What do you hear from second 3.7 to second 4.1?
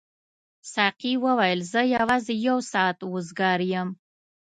یم.